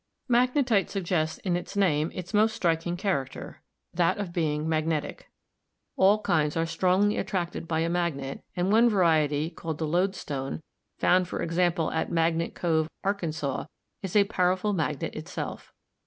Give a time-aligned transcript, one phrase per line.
[0.27, 3.55] Magnetite suggests in its name its most striking char acter,
[3.93, 5.29] that of being magnetic.
[5.95, 10.63] All kinds are strongly at tracted by a magnet, and one variety, called the lodestone,
[10.97, 13.65] found for example at Magnet Cove, Arkansas,
[14.01, 15.71] is a power ful magnet itself.